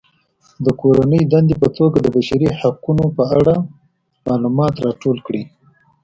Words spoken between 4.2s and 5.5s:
معلومات راټول کړئ.